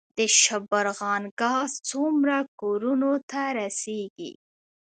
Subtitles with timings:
[0.17, 4.33] د شبرغان ګاز څومره کورونو ته رسیږي؟